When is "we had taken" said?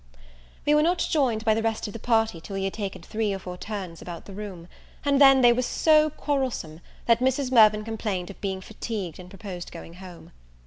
2.55-3.03